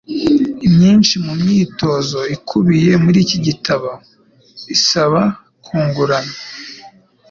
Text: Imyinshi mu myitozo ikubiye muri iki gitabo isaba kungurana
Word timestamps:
Imyinshi 0.67 1.13
mu 1.25 1.33
myitozo 1.41 2.19
ikubiye 2.35 2.91
muri 3.03 3.17
iki 3.25 3.37
gitabo 3.45 3.89
isaba 4.75 5.21
kungurana 5.65 6.35